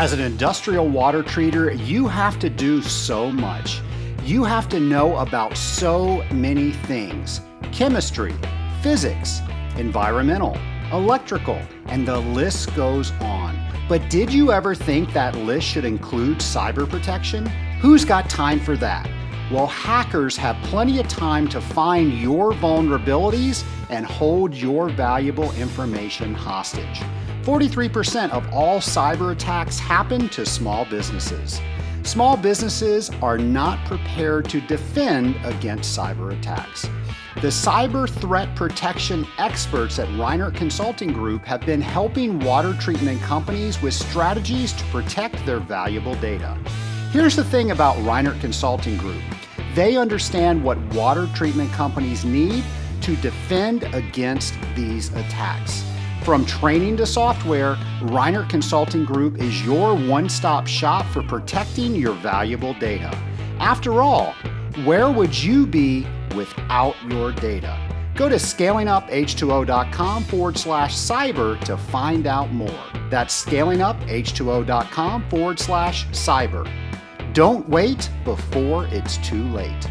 [0.00, 3.82] As an industrial water treater, you have to do so much.
[4.24, 8.34] You have to know about so many things chemistry,
[8.80, 9.42] physics,
[9.76, 10.56] environmental,
[10.90, 13.58] electrical, and the list goes on.
[13.90, 17.44] But did you ever think that list should include cyber protection?
[17.82, 19.06] Who's got time for that?
[19.52, 26.32] Well, hackers have plenty of time to find your vulnerabilities and hold your valuable information
[26.32, 27.02] hostage.
[27.42, 31.60] 43% of all cyber attacks happen to small businesses.
[32.02, 36.88] Small businesses are not prepared to defend against cyber attacks.
[37.36, 43.80] The cyber threat protection experts at Reinert Consulting Group have been helping water treatment companies
[43.80, 46.58] with strategies to protect their valuable data.
[47.12, 49.22] Here's the thing about Reinert Consulting Group
[49.74, 52.64] they understand what water treatment companies need
[53.02, 55.84] to defend against these attacks.
[56.24, 62.12] From training to software, Reinert Consulting Group is your one stop shop for protecting your
[62.12, 63.10] valuable data.
[63.58, 64.34] After all,
[64.84, 67.78] where would you be without your data?
[68.16, 72.84] Go to scalinguph2o.com forward slash cyber to find out more.
[73.08, 76.70] That's scalinguph2o.com forward slash cyber.
[77.32, 79.90] Don't wait before it's too late.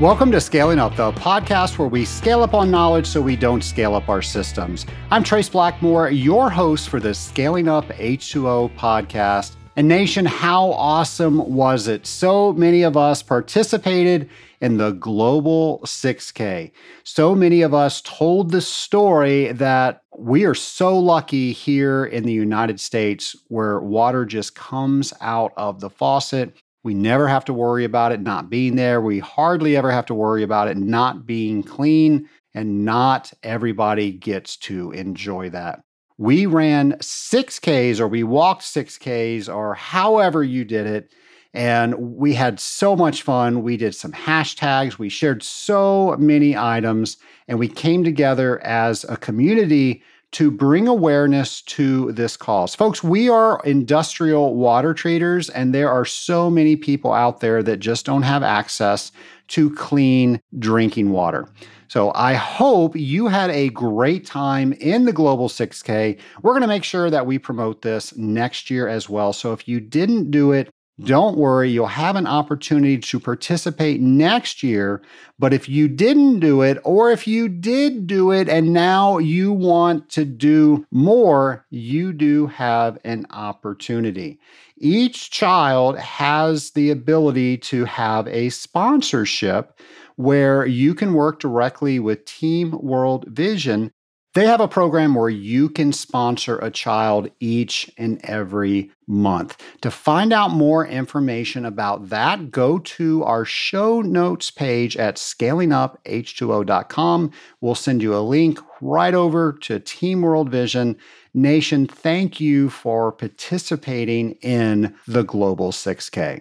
[0.00, 3.62] Welcome to Scaling Up, the podcast where we scale up on knowledge so we don't
[3.62, 4.86] scale up our systems.
[5.12, 9.54] I'm Trace Blackmore, your host for the Scaling Up H2O podcast.
[9.76, 12.06] And Nation, how awesome was it?
[12.06, 14.28] So many of us participated
[14.60, 16.72] in the Global 6K.
[17.04, 22.32] So many of us told the story that we are so lucky here in the
[22.32, 26.56] United States where water just comes out of the faucet.
[26.84, 29.00] We never have to worry about it not being there.
[29.00, 34.56] We hardly ever have to worry about it not being clean, and not everybody gets
[34.58, 35.80] to enjoy that.
[36.18, 41.12] We ran 6Ks or we walked 6Ks or however you did it.
[41.54, 43.62] And we had so much fun.
[43.62, 47.16] We did some hashtags, we shared so many items,
[47.48, 50.02] and we came together as a community
[50.34, 52.74] to bring awareness to this cause.
[52.74, 57.78] Folks, we are industrial water treaters, and there are so many people out there that
[57.78, 59.12] just don't have access
[59.48, 61.48] to clean drinking water.
[61.86, 66.18] So I hope you had a great time in the Global 6K.
[66.42, 69.32] We're going to make sure that we promote this next year as well.
[69.32, 70.68] So if you didn't do it,
[70.98, 71.06] Hmm.
[71.06, 75.02] don't worry, you'll have an opportunity to participate next year.
[75.38, 79.52] But if you didn't do it, or if you did do it and now you
[79.52, 84.38] want to do more, you do have an opportunity.
[84.76, 89.80] Each child has the ability to have a sponsorship
[90.16, 93.92] where you can work directly with Team World Vision
[94.34, 99.62] they have a program where you can sponsor a child each and every month.
[99.82, 107.30] To find out more information about that, go to our show notes page at scalinguph2o.com.
[107.60, 110.96] We'll send you a link right over to Team World Vision.
[111.32, 116.40] Nation, thank you for participating in the Global 6K.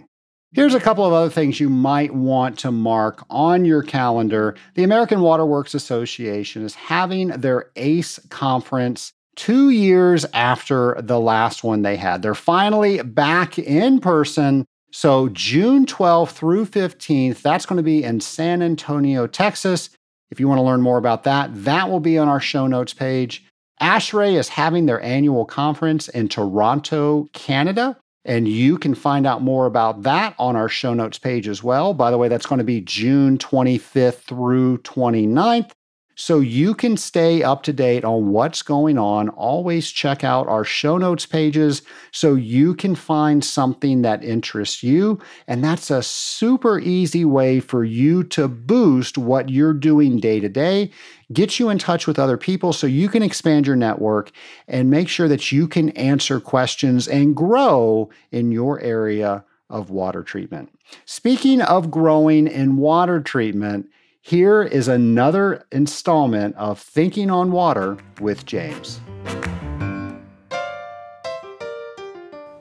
[0.53, 4.53] Here's a couple of other things you might want to mark on your calendar.
[4.75, 11.81] The American Waterworks Association is having their ACE conference two years after the last one
[11.81, 12.21] they had.
[12.21, 14.65] They're finally back in person.
[14.91, 19.89] So, June 12th through 15th, that's going to be in San Antonio, Texas.
[20.29, 22.93] If you want to learn more about that, that will be on our show notes
[22.93, 23.43] page.
[23.81, 27.97] ASHRAE is having their annual conference in Toronto, Canada.
[28.25, 31.93] And you can find out more about that on our show notes page as well.
[31.93, 35.71] By the way, that's going to be June 25th through 29th.
[36.15, 39.29] So you can stay up to date on what's going on.
[39.29, 41.81] Always check out our show notes pages
[42.11, 45.19] so you can find something that interests you.
[45.47, 50.49] And that's a super easy way for you to boost what you're doing day to
[50.49, 50.91] day,
[51.31, 54.31] get you in touch with other people so you can expand your network
[54.67, 60.21] and make sure that you can answer questions and grow in your area of water
[60.21, 60.69] treatment.
[61.05, 63.89] Speaking of growing in water treatment,
[64.25, 69.01] here is another installment of Thinking on Water with James.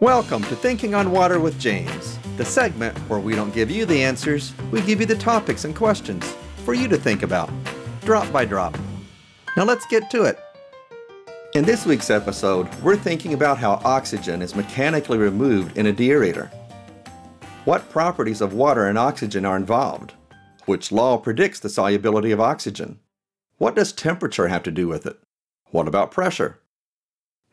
[0.01, 4.03] Welcome to Thinking on Water with James, the segment where we don't give you the
[4.03, 7.49] answers, we give you the topics and questions for you to think about,
[8.01, 8.77] drop by drop.
[9.57, 10.41] Now let's get to it.
[11.55, 16.51] In this week's episode, we're thinking about how oxygen is mechanically removed in a deaerator.
[17.67, 20.15] What properties of water and oxygen are involved?
[20.65, 23.01] Which law predicts the solubility of oxygen?
[23.59, 25.19] What does temperature have to do with it?
[25.71, 26.61] What about pressure?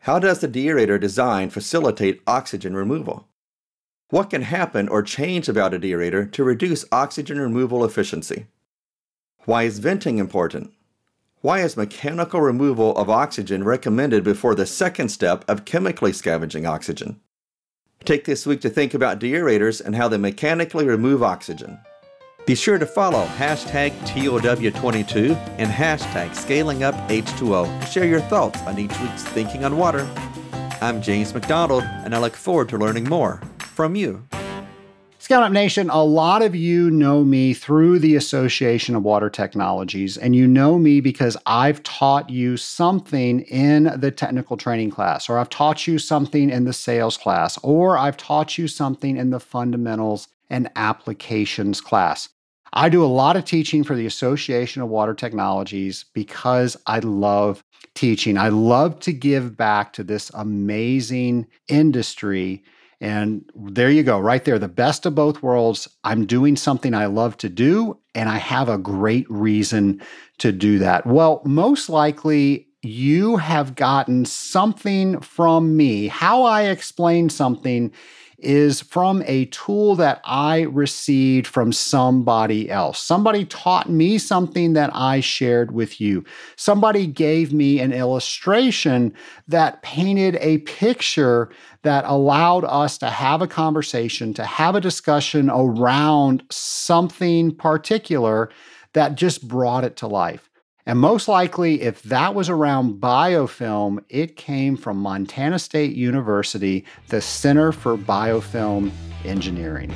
[0.00, 3.26] How does the deaerator design facilitate oxygen removal?
[4.10, 8.46] What can happen or change about a deaerator to reduce oxygen removal efficiency?
[9.44, 10.72] Why is venting important?
[11.40, 17.20] Why is mechanical removal of oxygen recommended before the second step of chemically scavenging oxygen?
[18.04, 21.80] Take this week to think about deaerators and how they mechanically remove oxygen.
[22.46, 28.98] Be sure to follow hashtag TOW22 and hashtag ScalingUpH2O to share your thoughts on each
[29.00, 30.08] week's Thinking on Water.
[30.80, 34.26] I'm James McDonald, and I look forward to learning more from you.
[35.18, 40.16] Scaling Up Nation, a lot of you know me through the Association of Water Technologies,
[40.16, 45.38] and you know me because I've taught you something in the technical training class, or
[45.38, 49.40] I've taught you something in the sales class, or I've taught you something in the
[49.40, 52.28] fundamentals and applications class.
[52.72, 57.64] I do a lot of teaching for the Association of Water Technologies because I love
[57.94, 58.38] teaching.
[58.38, 62.62] I love to give back to this amazing industry.
[63.00, 65.88] And there you go, right there, the best of both worlds.
[66.04, 70.02] I'm doing something I love to do, and I have a great reason
[70.38, 71.06] to do that.
[71.06, 76.08] Well, most likely, you have gotten something from me.
[76.08, 77.92] How I explain something
[78.42, 82.98] is from a tool that I received from somebody else.
[82.98, 86.24] Somebody taught me something that I shared with you.
[86.56, 89.14] Somebody gave me an illustration
[89.48, 91.50] that painted a picture
[91.82, 98.50] that allowed us to have a conversation, to have a discussion around something particular
[98.92, 100.49] that just brought it to life.
[100.86, 107.20] And most likely, if that was around biofilm, it came from Montana State University, the
[107.20, 108.90] Center for Biofilm
[109.24, 109.94] Engineering.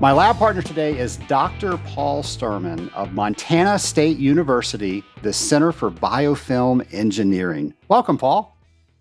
[0.00, 1.76] My lab partner today is Dr.
[1.78, 7.74] Paul Sturman of Montana State University, the Center for Biofilm Engineering.
[7.88, 8.56] Welcome, Paul.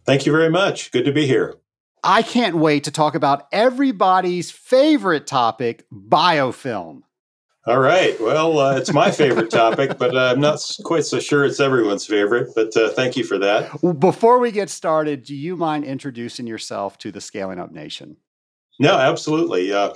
[0.07, 0.91] Thank you very much.
[0.91, 1.53] Good to be here.
[2.03, 7.03] I can't wait to talk about everybody's favorite topic, biofilm.
[7.67, 8.17] All right.
[8.21, 12.05] Well, uh, it's my favorite topic, but uh, I'm not quite so sure it's everyone's
[12.05, 12.53] favorite.
[12.55, 13.99] But uh, thank you for that.
[13.99, 18.15] Before we get started, do you mind introducing yourself to the Scaling Up Nation?
[18.79, 19.73] No, absolutely.
[19.73, 19.93] Uh,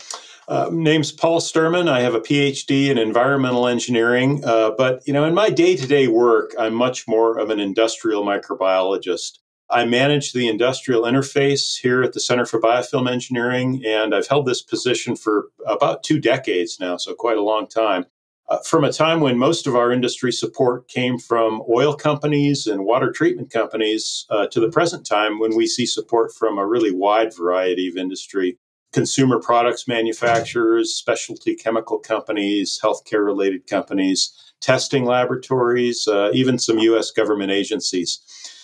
[0.50, 1.88] uh, name's Paul Sturman.
[1.88, 6.54] I have a PhD in environmental engineering, uh, but you know, in my day-to-day work,
[6.60, 9.38] I'm much more of an industrial microbiologist.
[9.72, 14.46] I manage the industrial interface here at the Center for Biofilm Engineering, and I've held
[14.46, 18.06] this position for about two decades now, so quite a long time.
[18.50, 22.84] Uh, from a time when most of our industry support came from oil companies and
[22.84, 26.92] water treatment companies uh, to the present time when we see support from a really
[26.94, 28.58] wide variety of industry
[28.92, 37.12] consumer products manufacturers, specialty chemical companies, healthcare related companies, testing laboratories, uh, even some US
[37.12, 38.20] government agencies.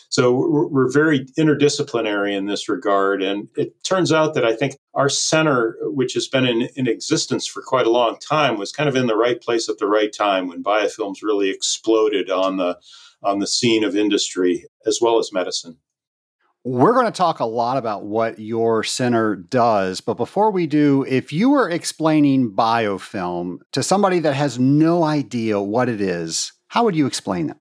[0.09, 0.31] So
[0.71, 3.21] we're, very interdisciplinary in this regard.
[3.21, 7.45] And it turns out that I think our center, which has been in, in existence
[7.45, 10.11] for quite a long time, was kind of in the right place at the right
[10.13, 12.77] time when biofilms really exploded on the
[13.23, 15.77] on the scene of industry as well as medicine.
[16.63, 21.05] We're going to talk a lot about what your center does, but before we do,
[21.07, 26.83] if you were explaining biofilm to somebody that has no idea what it is, how
[26.83, 27.57] would you explain it?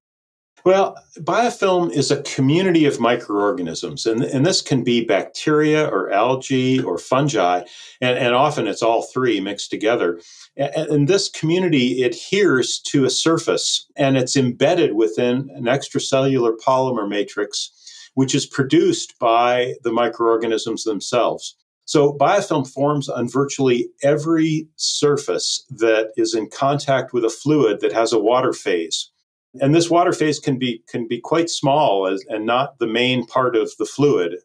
[0.66, 6.82] Well, biofilm is a community of microorganisms, and, and this can be bacteria or algae
[6.82, 7.62] or fungi,
[8.00, 10.20] and, and often it's all three mixed together.
[10.56, 17.08] And, and this community adheres to a surface, and it's embedded within an extracellular polymer
[17.08, 17.70] matrix,
[18.14, 21.54] which is produced by the microorganisms themselves.
[21.84, 27.92] So, biofilm forms on virtually every surface that is in contact with a fluid that
[27.92, 29.12] has a water phase.
[29.60, 33.26] And this water phase can be can be quite small as, and not the main
[33.26, 34.36] part of the fluid,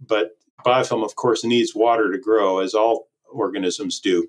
[0.00, 0.32] but
[0.64, 4.26] biofilm, of course, needs water to grow, as all organisms do.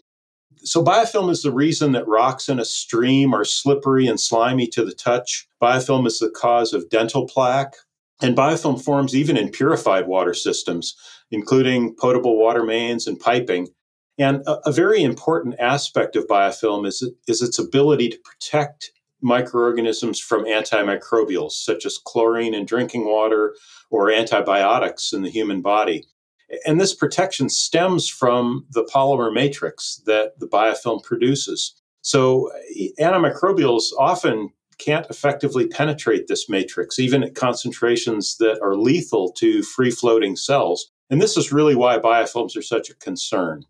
[0.64, 4.86] So, biofilm is the reason that rocks in a stream are slippery and slimy to
[4.86, 5.48] the touch.
[5.62, 7.76] Biofilm is the cause of dental plaque.
[8.22, 10.96] And biofilm forms even in purified water systems,
[11.32, 13.70] including potable water mains and piping.
[14.20, 20.20] And a, a very important aspect of biofilm is, is its ability to protect microorganisms
[20.20, 23.56] from antimicrobials, such as chlorine in drinking water
[23.90, 26.06] or antibiotics in the human body.
[26.66, 31.74] And this protection stems from the polymer matrix that the biofilm produces.
[32.02, 39.32] So, eh, antimicrobials often can't effectively penetrate this matrix, even at concentrations that are lethal
[39.34, 40.90] to free floating cells.
[41.10, 43.66] And this is really why biofilms are such a concern.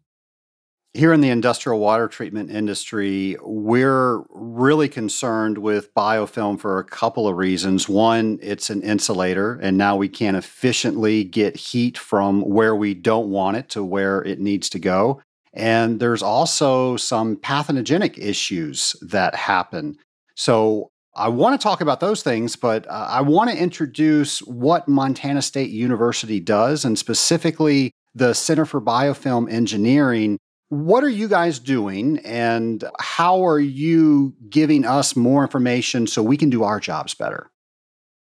[0.93, 7.29] Here in the industrial water treatment industry, we're really concerned with biofilm for a couple
[7.29, 7.87] of reasons.
[7.87, 13.29] One, it's an insulator, and now we can efficiently get heat from where we don't
[13.29, 15.21] want it to where it needs to go.
[15.53, 19.97] And there's also some pathogenic issues that happen.
[20.35, 24.89] So I want to talk about those things, but uh, I want to introduce what
[24.89, 30.37] Montana State University does, and specifically the Center for Biofilm Engineering
[30.71, 36.37] what are you guys doing and how are you giving us more information so we
[36.37, 37.51] can do our jobs better?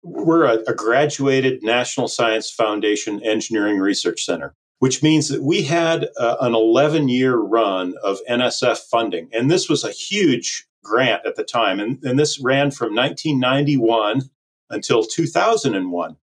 [0.02, 6.08] We're a, a, graduated National Science Foundation Engineering Research Center, which means that we had
[6.18, 9.28] uh, an 11 year run of NSF funding.
[9.32, 11.78] And this was a huge grant at the time.
[11.78, 14.22] And, and this ran from 1991
[14.70, 16.16] until 2001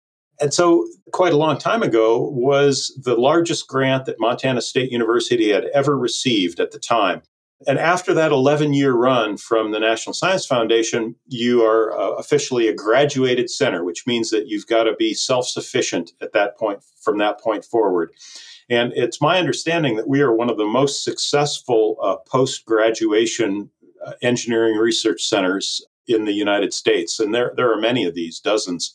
[0.41, 5.51] and so quite a long time ago was the largest grant that Montana State University
[5.51, 7.23] had ever received at the time.
[7.67, 12.69] And after that 11 year run from the National Science Foundation, you are uh, officially
[12.69, 16.81] a graduated center, which means that you've got to be self sufficient at that point
[17.01, 18.11] from that point forward.
[18.69, 23.71] And it's my understanding that we are one of the most successful uh, post graduation
[24.05, 27.21] uh, engineering research centers in the United States.
[27.21, 28.95] And there, there are many of these, dozens.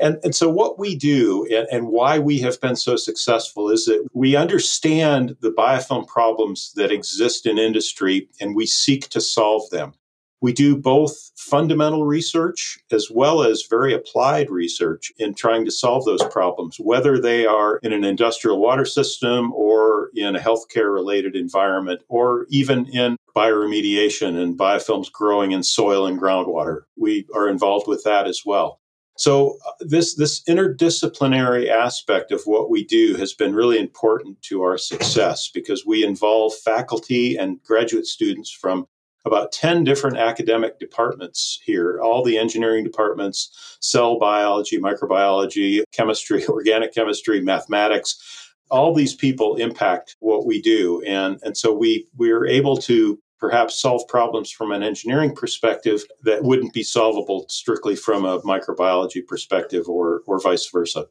[0.00, 3.86] And, and so, what we do and, and, why we have been so successful is
[3.86, 9.70] that we understand the biofilm problems that exist in industry and we seek to solve
[9.70, 9.94] them.
[10.42, 16.04] We do both fundamental research as well as very applied research in trying to solve
[16.04, 21.34] those problems, whether they are in an industrial water system or in a healthcare related
[21.34, 26.82] environment or even in bioremediation and biofilms growing in soil and groundwater.
[26.96, 28.80] We are involved with that as well.
[29.16, 34.62] So uh, this this interdisciplinary aspect of what we do has been really important to
[34.62, 38.86] our success because we involve faculty and graduate students from
[39.24, 41.98] about 10 different academic departments here.
[42.00, 50.16] All the engineering departments cell biology microbiology chemistry organic chemistry mathematics all these people impact
[50.20, 51.02] what we do.
[51.06, 56.42] And and so we we're able to perhaps solve problems from an engineering perspective that
[56.42, 61.06] wouldn't be solvable strictly from a microbiology perspective or, or vice versa.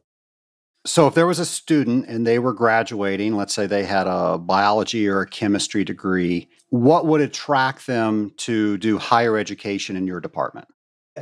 [0.84, 4.38] So, if there was a student and they were graduating, let's say they had a
[4.38, 10.20] biology or a chemistry degree, what would attract them to do higher education in your
[10.20, 10.68] department?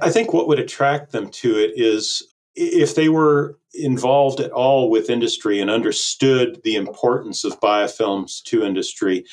[0.03, 2.23] I think what would attract them to it is
[2.55, 8.65] if they were involved at all with industry and understood the importance of biofilms to
[8.65, 9.25] industry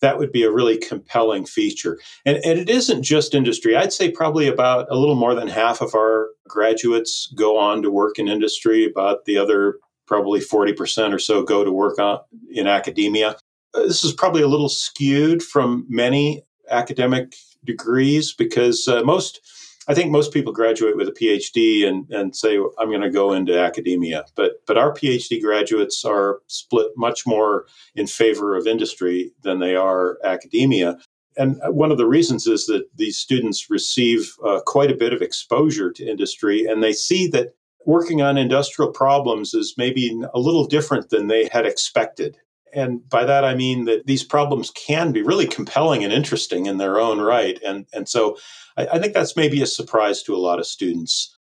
[0.00, 1.98] that would be a really compelling feature.
[2.24, 3.76] And, and it isn't just industry.
[3.76, 7.90] I'd say probably about a little more than half of our graduates go on to
[7.90, 12.20] work in industry, about the other probably 40% or so go to work on,
[12.50, 13.36] in academia.
[13.74, 17.34] Uh, this is probably a little skewed from many academic
[17.64, 19.40] degrees because uh, most
[19.86, 23.32] I think most people graduate with a PhD and, and say, I'm going to go
[23.32, 24.24] into academia.
[24.34, 29.76] But, but our PhD graduates are split much more in favor of industry than they
[29.76, 30.98] are academia.
[31.36, 35.20] And one of the reasons is that these students receive uh, quite a bit of
[35.20, 37.54] exposure to industry and they see that
[37.86, 42.38] working on industrial problems is maybe a little different than they had expected.
[42.74, 46.78] And by that, I mean that these problems can be really compelling and interesting in
[46.78, 47.58] their own right.
[47.64, 48.36] And, and so
[48.76, 51.36] I, I think that's maybe a surprise to a lot of students.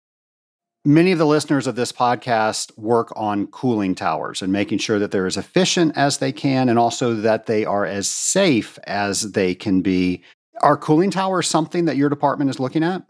[0.84, 5.12] Many of the listeners of this podcast work on cooling towers and making sure that
[5.12, 9.54] they're as efficient as they can and also that they are as safe as they
[9.54, 10.22] can be.
[10.60, 13.02] Are cooling towers something that your department is looking at?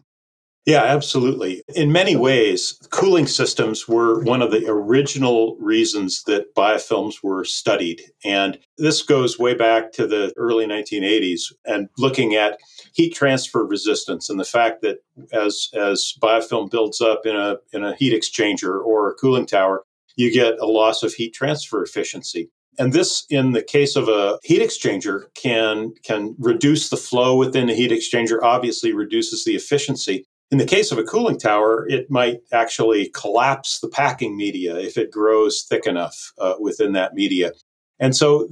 [0.65, 1.61] Yeah, absolutely.
[1.75, 8.01] In many ways, cooling systems were one of the original reasons that biofilms were studied.
[8.23, 12.59] And this goes way back to the early 1980s and looking at
[12.93, 14.99] heat transfer resistance and the fact that
[15.33, 19.83] as, as biofilm builds up in a, in a heat exchanger or a cooling tower,
[20.15, 22.49] you get a loss of heat transfer efficiency.
[22.79, 27.67] And this, in the case of a heat exchanger, can, can reduce the flow within
[27.67, 30.25] the heat exchanger, obviously reduces the efficiency.
[30.53, 34.99] In the case of a cooling tower, it might actually collapse the packing media if
[34.99, 37.53] it grows thick enough uh, within that media.
[37.99, 38.47] And so,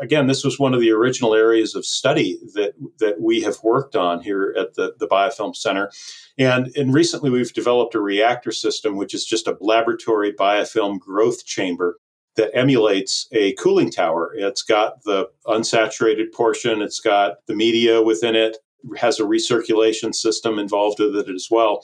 [0.00, 3.96] again, this was one of the original areas of study that, that we have worked
[3.96, 5.90] on here at the, the Biofilm Center.
[6.38, 11.44] And, and recently, we've developed a reactor system, which is just a laboratory biofilm growth
[11.44, 11.98] chamber
[12.36, 14.32] that emulates a cooling tower.
[14.36, 18.58] It's got the unsaturated portion, it's got the media within it,
[18.96, 21.82] has a recirculation system involved with it as well.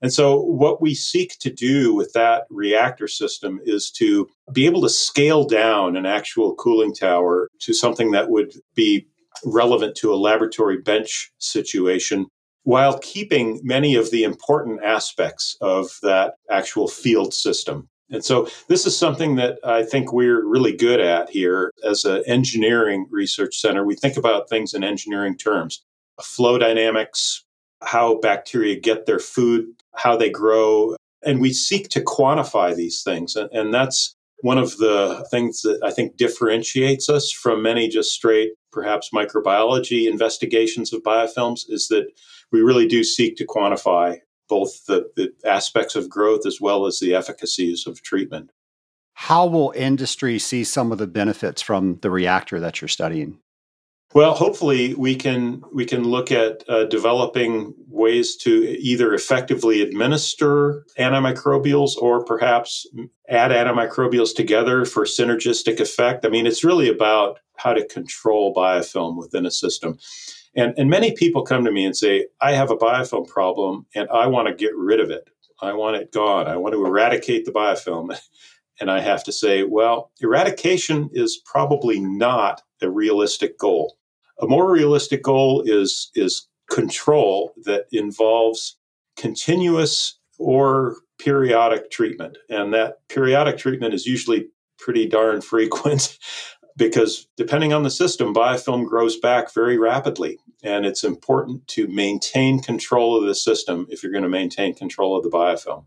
[0.00, 4.82] And so, what we seek to do with that reactor system is to be able
[4.82, 9.08] to scale down an actual cooling tower to something that would be
[9.44, 12.26] relevant to a laboratory bench situation
[12.62, 17.88] while keeping many of the important aspects of that actual field system.
[18.10, 22.22] And so this is something that I think we're really good at here as an
[22.26, 23.84] engineering research center.
[23.84, 25.82] We think about things in engineering terms
[26.22, 27.44] flow dynamics,
[27.82, 30.96] how bacteria get their food, how they grow.
[31.24, 33.36] And we seek to quantify these things.
[33.36, 38.12] And, and that's one of the things that I think differentiates us from many just
[38.12, 42.06] straight, perhaps microbiology investigations of biofilms is that
[42.52, 47.00] we really do seek to quantify both the, the aspects of growth as well as
[47.00, 48.50] the efficacies of treatment.
[49.14, 53.40] How will industry see some of the benefits from the reactor that you're studying?
[54.14, 60.86] Well, hopefully we can we can look at uh, developing ways to either effectively administer
[60.98, 62.86] antimicrobials or perhaps
[63.28, 66.24] add antimicrobials together for synergistic effect.
[66.24, 69.98] I mean, it's really about how to control biofilm within a system.
[70.56, 74.08] And, and many people come to me and say, I have a biofilm problem and
[74.08, 75.28] I want to get rid of it.
[75.60, 76.46] I want it gone.
[76.46, 78.18] I want to eradicate the biofilm.
[78.80, 83.97] And I have to say, well, eradication is probably not a realistic goal.
[84.40, 88.76] A more realistic goal is, is control that involves
[89.16, 92.38] continuous or periodic treatment.
[92.48, 96.18] And that periodic treatment is usually pretty darn frequent
[96.76, 100.38] because depending on the system, biofilm grows back very rapidly.
[100.62, 105.16] And it's important to maintain control of the system if you're going to maintain control
[105.16, 105.86] of the biofilm.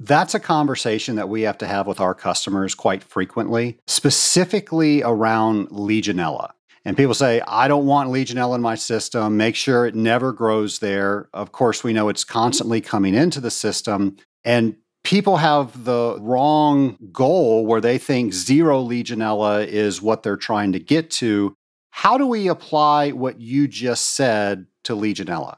[0.00, 5.68] That's a conversation that we have to have with our customers quite frequently, specifically around
[5.70, 6.50] Legionella.
[6.84, 9.36] And people say, I don't want Legionella in my system.
[9.36, 11.28] Make sure it never grows there.
[11.34, 14.16] Of course, we know it's constantly coming into the system.
[14.44, 20.72] And people have the wrong goal where they think zero Legionella is what they're trying
[20.72, 21.54] to get to.
[21.90, 25.56] How do we apply what you just said to Legionella?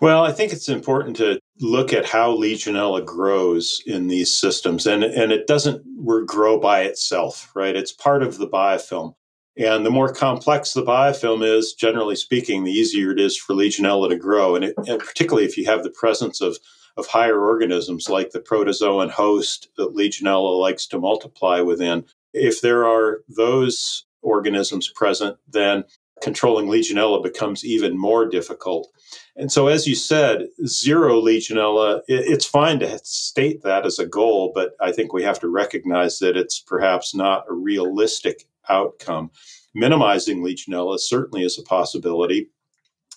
[0.00, 4.86] Well, I think it's important to look at how Legionella grows in these systems.
[4.86, 5.84] And, and it doesn't
[6.26, 7.76] grow by itself, right?
[7.76, 9.14] It's part of the biofilm.
[9.60, 14.08] And the more complex the biofilm is, generally speaking, the easier it is for Legionella
[14.08, 14.56] to grow.
[14.56, 16.58] And, it, and particularly if you have the presence of
[16.96, 22.04] of higher organisms like the protozoan host that Legionella likes to multiply within.
[22.32, 25.84] If there are those organisms present, then
[26.20, 28.88] controlling Legionella becomes even more difficult.
[29.36, 34.52] And so, as you said, zero Legionella, it's fine to state that as a goal,
[34.54, 39.30] but I think we have to recognize that it's perhaps not a realistic outcome.
[39.74, 42.50] Minimizing Legionella certainly is a possibility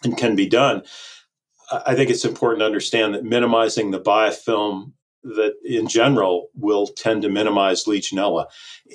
[0.03, 0.83] and can be done.
[1.71, 7.21] I think it's important to understand that minimizing the biofilm that in general will tend
[7.21, 8.45] to minimize Legionella.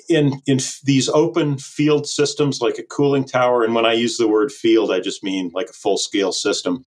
[0.07, 4.27] In, in these open field systems like a cooling tower, and when I use the
[4.27, 6.85] word field, I just mean like a full scale system.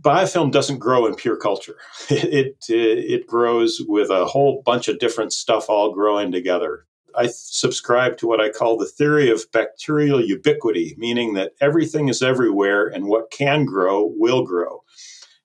[0.00, 1.76] Biofilm doesn't grow in pure culture.
[2.10, 6.86] It, it, it grows with a whole bunch of different stuff all growing together.
[7.16, 12.22] I subscribe to what I call the theory of bacterial ubiquity, meaning that everything is
[12.22, 14.82] everywhere and what can grow will grow.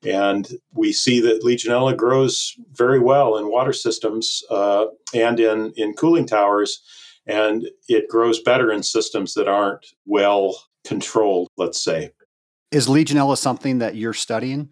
[0.03, 5.93] And we see that Legionella grows very well in water systems uh, and in, in
[5.93, 6.81] cooling towers,
[7.27, 12.12] and it grows better in systems that aren't well controlled, let's say.
[12.71, 14.69] Is Legionella something that you're studying?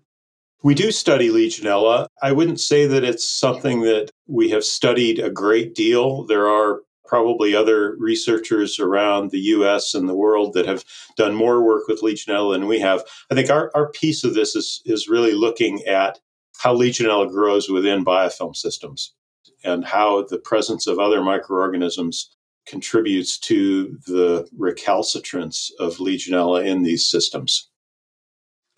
[0.63, 2.07] We do study Legionella.
[2.21, 6.25] I wouldn't say that it's something that we have studied a great deal.
[6.25, 10.85] There are probably other researchers around the US and the world that have
[11.17, 13.03] done more work with Legionella than we have.
[13.31, 16.19] I think our, our piece of this is, is really looking at
[16.59, 19.15] how Legionella grows within biofilm systems
[19.63, 22.35] and how the presence of other microorganisms
[22.67, 27.68] contributes to the recalcitrance of Legionella in these systems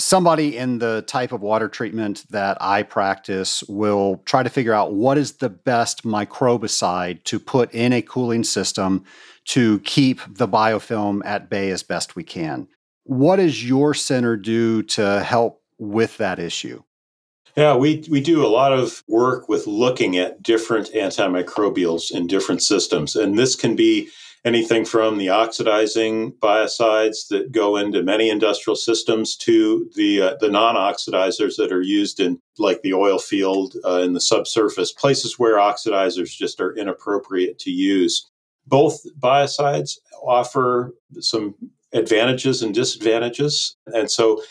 [0.01, 4.93] somebody in the type of water treatment that I practice will try to figure out
[4.93, 9.05] what is the best microbicide to put in a cooling system
[9.45, 12.67] to keep the biofilm at bay as best we can.
[13.03, 16.83] What does your center do to help with that issue?
[17.57, 22.61] Yeah, we, we do a lot of work with looking at different antimicrobials in different
[22.61, 23.15] systems.
[23.15, 24.09] And this can be
[24.43, 30.49] anything from the oxidizing biocides that go into many industrial systems to the uh, the
[30.49, 35.57] non-oxidizers that are used in like the oil field uh, in the subsurface places where
[35.57, 38.27] oxidizers just are inappropriate to use
[38.67, 41.55] both biocides offer some
[41.93, 44.41] advantages and disadvantages and so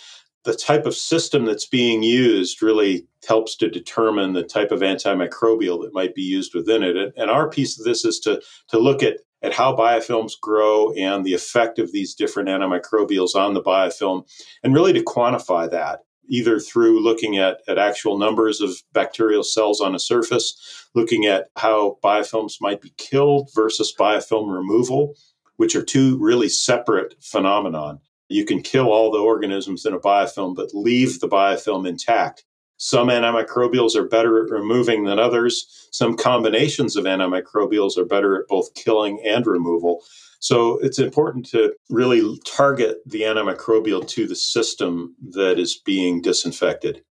[0.45, 5.83] the type of system that's being used really helps to determine the type of antimicrobial
[5.83, 7.13] that might be used within it.
[7.17, 11.25] And our piece of this is to, to look at, at how biofilms grow and
[11.25, 14.27] the effect of these different antimicrobials on the biofilm,
[14.63, 19.81] and really to quantify that, either through looking at, at actual numbers of bacterial cells
[19.81, 25.15] on a surface, looking at how biofilms might be killed versus biofilm removal,
[25.57, 28.01] which are two really separate phenomenon.
[28.29, 32.45] You can kill all the organisms in a biofilm, but leave the biofilm intact.
[32.83, 35.89] Some antimicrobials are better at removing than others.
[35.93, 40.03] Some combinations of antimicrobials are better at both killing and removal.
[40.39, 47.05] So it's important to really target the antimicrobial to the system that is being disinfected.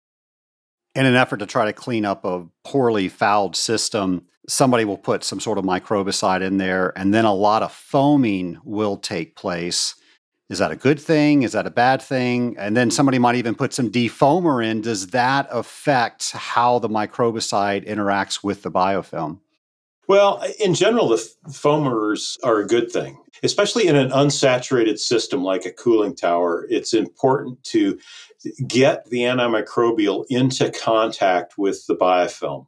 [0.95, 5.25] In an effort to try to clean up a poorly fouled system, somebody will put
[5.25, 9.95] some sort of microbicide in there, and then a lot of foaming will take place
[10.49, 11.43] is that a good thing?
[11.43, 12.55] Is that a bad thing?
[12.57, 14.81] And then somebody might even put some defoamer in.
[14.81, 19.39] Does that affect how the microbicide interacts with the biofilm?
[20.07, 25.65] Well, in general, the foamers are a good thing, especially in an unsaturated system like
[25.65, 26.65] a cooling tower.
[26.69, 27.99] It's important to
[28.67, 32.67] get the antimicrobial into contact with the biofilm.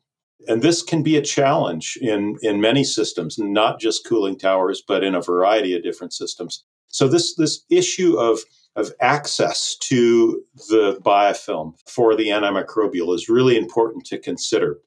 [0.50, 5.04] And this can be a challenge in, in many systems, not just cooling towers, but
[5.04, 6.66] in a variety of different systems.
[6.90, 8.40] So this this issue of
[8.76, 14.80] of access to the biofilm for the antimicrobial is really important to consider.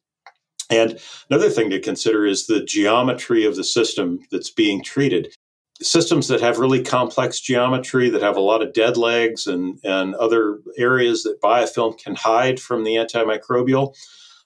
[0.70, 5.34] And another thing to consider is the geometry of the system that's being treated.
[5.82, 10.14] Systems that have really complex geometry, that have a lot of dead legs and, and
[10.14, 13.94] other areas that biofilm can hide from the antimicrobial,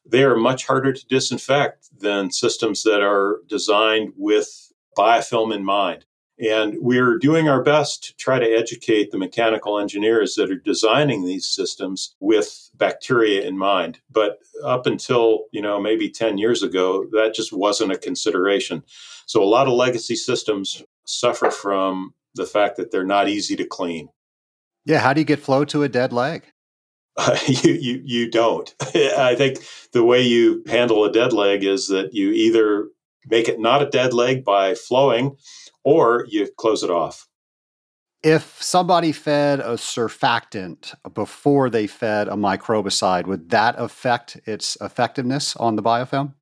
[0.05, 6.07] they are much harder to disinfect than systems that are designed with biofilm in mind.
[6.39, 11.25] And we're doing our best to try to educate the mechanical engineers that are designing
[11.25, 14.01] these systems with bacteria in mind.
[14.11, 18.83] But up until, you know, maybe 10 years ago, that just wasn't a consideration.
[19.25, 23.65] So a lot of legacy systems suffer from the fact that they're not easy to
[23.65, 24.11] clean.
[24.85, 26.45] Yeah, how do you get flow to a dead leg?
[27.17, 28.75] Uh, you, you you don't.
[28.95, 32.89] I think the way you handle a dead leg is that you either
[33.27, 35.37] make it not a dead leg by flowing
[35.87, 37.29] or you close it off.
[38.25, 45.55] If somebody fed a surfactant before they fed a microbicide, would that affect its effectiveness
[45.57, 46.35] on the biofilm?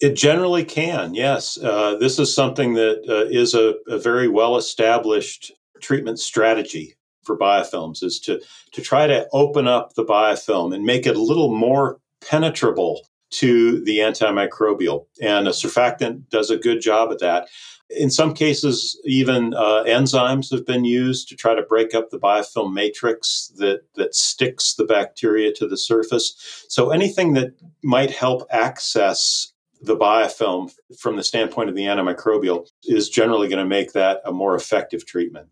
[0.00, 1.58] It generally can, yes.
[1.58, 7.36] Uh, this is something that uh, is a, a very well established treatment strategy for
[7.36, 8.40] biofilms is to,
[8.72, 13.82] to try to open up the biofilm and make it a little more penetrable to
[13.84, 15.06] the antimicrobial.
[15.20, 17.48] And a surfactant does a good job at that.
[17.96, 22.18] In some cases, even uh, enzymes have been used to try to break up the
[22.18, 26.64] biofilm matrix that, that sticks the bacteria to the surface.
[26.68, 29.52] So anything that might help access
[29.82, 34.32] the biofilm from the standpoint of the antimicrobial is generally going to make that a
[34.32, 35.48] more effective treatment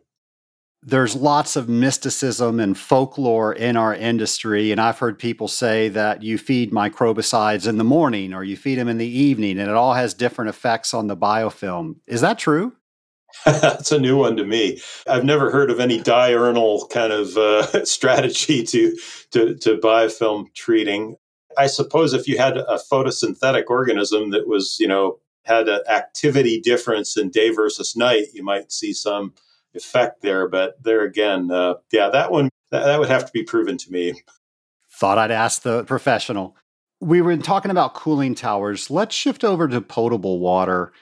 [0.82, 4.72] there's lots of mysticism and folklore in our industry.
[4.72, 8.78] And I've heard people say that you feed microbicides in the morning or you feed
[8.78, 11.96] them in the evening, and it all has different effects on the biofilm.
[12.06, 12.72] Is that true?
[13.44, 14.80] That's a new one to me.
[15.06, 18.96] I've never heard of any diurnal kind of uh, strategy to,
[19.32, 21.16] to, to biofilm treating.
[21.58, 26.60] I suppose if you had a photosynthetic organism that was, you know, had an activity
[26.60, 29.34] difference in day versus night, you might see some
[29.74, 30.48] effect there.
[30.48, 33.92] But there again, uh, yeah, that one that, that would have to be proven to
[33.92, 34.14] me.
[34.92, 36.56] Thought I'd ask the professional.
[37.00, 38.90] We were talking about cooling towers.
[38.90, 40.92] Let's shift over to potable water.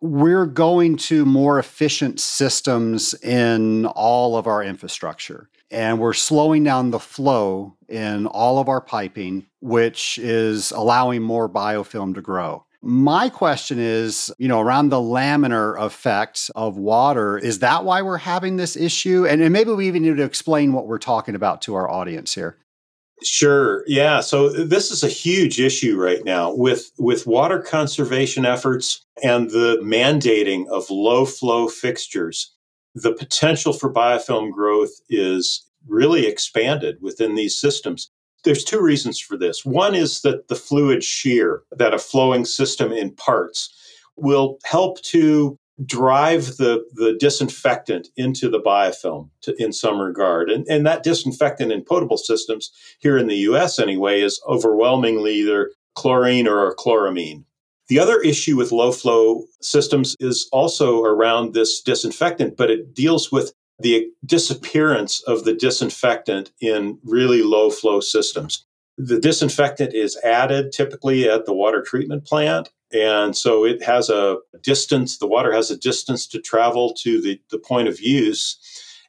[0.00, 5.48] We're going to more efficient systems in all of our infrastructure.
[5.70, 11.48] And we're slowing down the flow in all of our piping, which is allowing more
[11.48, 12.64] biofilm to grow.
[12.80, 18.18] My question is, you know, around the laminar effect of water, is that why we're
[18.18, 19.26] having this issue?
[19.26, 22.34] And, and maybe we even need to explain what we're talking about to our audience
[22.34, 22.58] here.
[23.24, 23.82] Sure.
[23.86, 24.20] Yeah.
[24.20, 29.50] So uh, this is a huge issue right now with with water conservation efforts and
[29.50, 32.54] the mandating of low flow fixtures.
[32.94, 38.10] The potential for biofilm growth is really expanded within these systems.
[38.44, 39.64] There's two reasons for this.
[39.64, 43.74] One is that the fluid shear that a flowing system imparts
[44.16, 50.50] will help to drive the, the disinfectant into the biofilm to, in some regard.
[50.50, 55.70] And, and that disinfectant in potable systems, here in the US anyway, is overwhelmingly either
[55.94, 57.44] chlorine or chloramine.
[57.88, 63.32] The other issue with low flow systems is also around this disinfectant, but it deals
[63.32, 68.64] with the disappearance of the disinfectant in really low flow systems.
[68.96, 72.70] The disinfectant is added typically at the water treatment plant.
[72.92, 77.40] And so it has a distance, the water has a distance to travel to the,
[77.50, 78.58] the point of use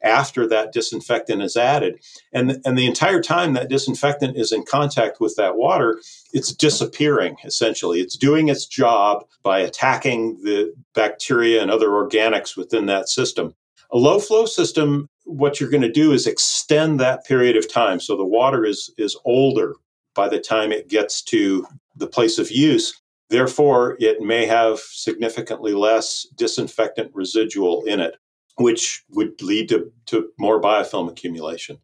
[0.01, 2.01] after that disinfectant is added.
[2.32, 5.99] And, and the entire time that disinfectant is in contact with that water,
[6.34, 7.99] it's disappearing essentially.
[7.99, 13.55] It's doing its job by attacking the bacteria and other organics within that system.
[13.91, 17.99] A low flow system, what you're going to do is extend that period of time.
[17.99, 19.75] So the water is, is older
[20.15, 22.99] by the time it gets to the place of use.
[23.30, 28.15] Therefore, it may have significantly less disinfectant residual in it
[28.60, 31.78] which would lead to, to more biofilm accumulation.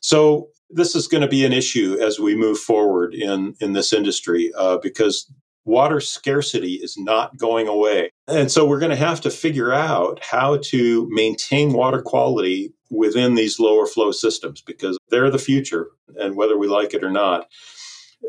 [0.00, 3.92] So this is going to be an issue as we move forward in, in this
[3.92, 5.30] industry uh, because
[5.64, 8.10] water scarcity is not going away.
[8.28, 13.34] And so we're going to have to figure out how to maintain water quality within
[13.34, 17.46] these lower flow systems because they're the future, and whether we like it or not.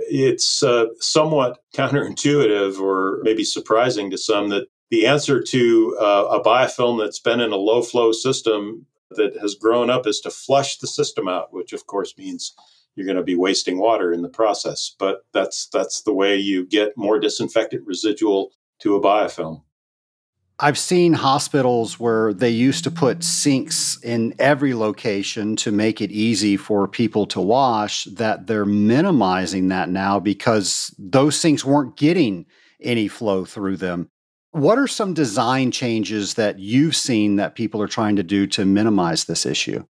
[0.09, 6.43] It's uh, somewhat counterintuitive or maybe surprising to some that the answer to uh, a
[6.43, 10.77] biofilm that's been in a low flow system that has grown up is to flush
[10.77, 12.55] the system out, which of course means
[12.95, 14.95] you're going to be wasting water in the process.
[14.97, 19.63] But that's that's the way you get more disinfectant residual to a biofilm.
[20.59, 26.11] I've seen hospitals where they used to put sinks in every location to make it
[26.11, 32.45] easy for people to wash, that they're minimizing that now because those sinks weren't getting
[32.79, 34.09] any flow through them.
[34.51, 38.63] What are some design changes that you've seen that people are trying to do to
[38.63, 39.85] minimize this issue?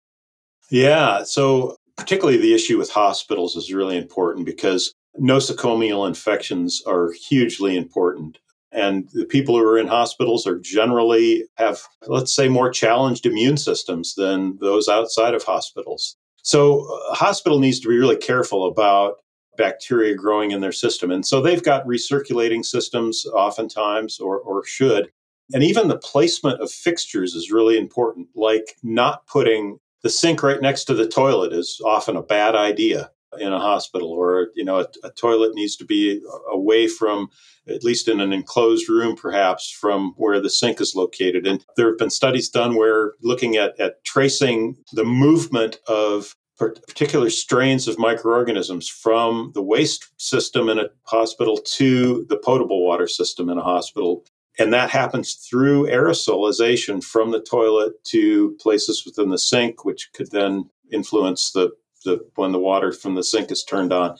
[0.69, 7.77] Yeah, so particularly the issue with hospitals is really important because nosocomial infections are hugely
[7.77, 8.39] important.
[8.71, 13.57] And the people who are in hospitals are generally have, let's say, more challenged immune
[13.57, 16.15] systems than those outside of hospitals.
[16.41, 19.17] So, a hospital needs to be really careful about
[19.57, 21.11] bacteria growing in their system.
[21.11, 25.11] And so they've got recirculating systems oftentimes, or, or should.
[25.53, 30.61] And even the placement of fixtures is really important, like not putting the sink right
[30.61, 34.79] next to the toilet is often a bad idea in a hospital or you know
[34.79, 37.29] a, a, toilet needs to be away from
[37.69, 41.87] at least in an enclosed room perhaps from where the sink is located and there
[41.87, 47.97] have been studies done where looking at, at tracing the movement of particular strains of
[47.97, 53.63] microorganisms from the waste system in a hospital to the potable water system in a
[53.63, 54.23] hospital.
[54.59, 60.31] And that happens through aerosolization from the toilet to places within the sink, which could
[60.31, 61.71] then influence the,
[62.03, 64.17] the when the water from the sink is turned on.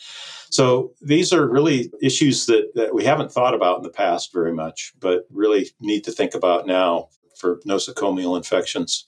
[0.49, 4.53] So these are really issues that, that we haven't thought about in the past very
[4.53, 9.07] much, but really need to think about now for nosocomial infections.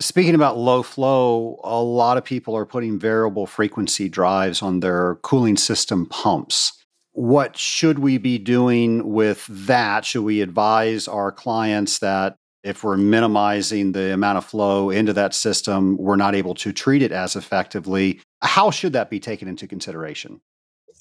[0.00, 5.14] Speaking about low flow, a lot of people are putting variable frequency drives on their
[5.16, 6.84] cooling system pumps.
[7.16, 10.04] What should we be doing with that?
[10.04, 15.32] Should we advise our clients that if we're minimizing the amount of flow into that
[15.32, 18.20] system, we're not able to treat it as effectively?
[18.42, 20.42] How should that be taken into consideration?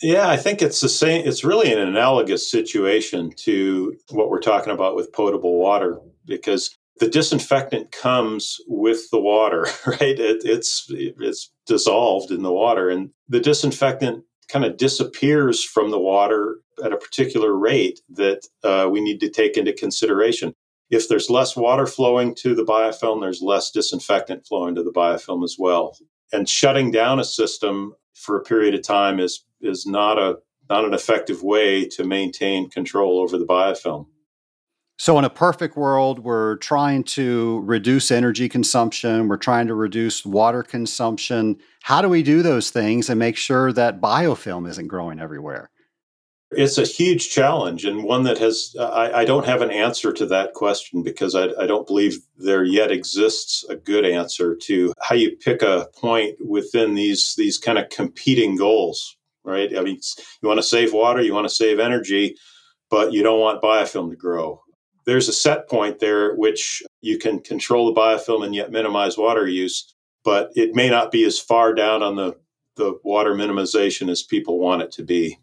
[0.02, 1.28] Yeah, I think it's the same.
[1.28, 7.10] It's really an analogous situation to what we're talking about with potable water because the
[7.10, 10.18] disinfectant comes with the water, right?
[10.18, 16.00] It, it's it's dissolved in the water, and the disinfectant kind of disappears from the
[16.00, 20.54] water at a particular rate that uh, we need to take into consideration.
[20.90, 25.44] If there's less water flowing to the biofilm, there's less disinfectant flowing to the biofilm
[25.44, 25.98] as well.
[26.32, 30.38] And shutting down a system for a period of time is is not a
[30.70, 34.08] not an effective way to maintain control over the biofilm.
[34.98, 40.26] So, in a perfect world, we're trying to reduce energy consumption, we're trying to reduce
[40.26, 41.58] water consumption.
[41.84, 45.70] How do we do those things and make sure that biofilm isn't growing everywhere?
[46.52, 50.26] It's a huge challenge and one that has, I, I don't have an answer to
[50.28, 55.16] that question because I, I don't believe there yet exists a good answer to how
[55.16, 59.76] you pick a point within these, these kind of competing goals, right?
[59.76, 60.00] I mean,
[60.42, 62.38] you want to save water, you want to save energy,
[62.90, 64.62] but you don't want biofilm to grow
[65.06, 69.48] there's a set point there which you can control the biofilm and yet minimize water
[69.48, 72.36] use, but it may not be as far down on the,
[72.76, 75.40] the water minimization as people want it to be.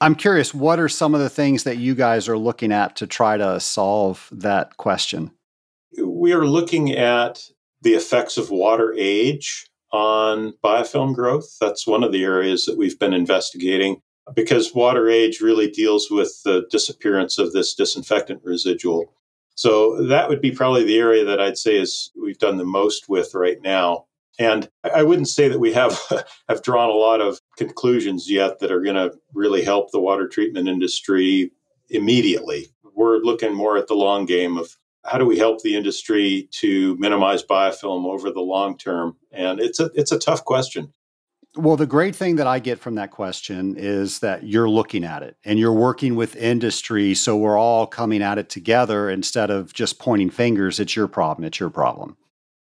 [0.00, 3.06] I'm curious, what are some of the things that you guys are looking at to
[3.06, 5.30] try to solve that question?
[6.02, 7.42] We are looking at
[7.80, 11.56] the effects of water age on biofilm growth.
[11.60, 14.02] That's one of the areas that we've been investigating
[14.34, 19.12] because water age really deals with the disappearance of this disinfectant residual.
[19.54, 23.08] So that would be probably the area that I'd say is we've done the most
[23.08, 24.06] with right now.
[24.38, 25.98] And I wouldn't say that we have
[26.48, 30.28] have drawn a lot of conclusions yet that are going to really help the water
[30.28, 31.52] treatment industry
[31.88, 32.68] immediately.
[32.94, 36.96] We're looking more at the long game of how do we help the industry to
[36.96, 39.16] minimize biofilm over the long term?
[39.32, 40.92] And it's a it's a tough question.
[41.56, 45.22] Well, the great thing that I get from that question is that you're looking at
[45.22, 47.14] it and you're working with industry.
[47.14, 50.78] So we're all coming at it together instead of just pointing fingers.
[50.78, 51.46] It's your problem.
[51.46, 52.16] It's your problem.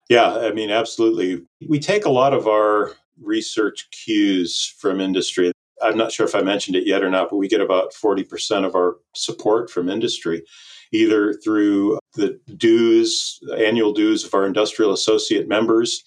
[0.09, 1.43] Yeah, I mean, absolutely.
[1.69, 2.91] We take a lot of our
[3.21, 5.51] research cues from industry.
[5.81, 8.65] I'm not sure if I mentioned it yet or not, but we get about 40%
[8.65, 10.43] of our support from industry,
[10.91, 16.03] either through the dues, annual dues of our industrial associate members,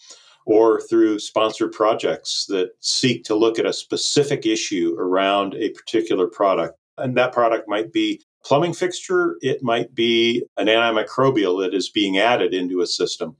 [0.47, 6.27] or through sponsored projects that seek to look at a specific issue around a particular
[6.27, 6.77] product.
[6.99, 12.19] And that product might be plumbing fixture, it might be an antimicrobial that is being
[12.19, 13.37] added into a system.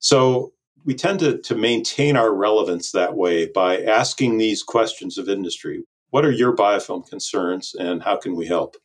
[0.00, 0.52] So
[0.84, 5.84] we tend to, to maintain our relevance that way by asking these questions of industry.
[6.10, 8.76] What are your biofilm concerns and how can we help?